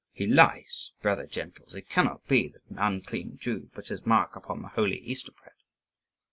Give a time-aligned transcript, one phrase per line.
[0.11, 1.75] "He lies, brother gentles.
[1.75, 5.53] It cannot be that an unclean Jew puts his mark upon the holy Easter bread."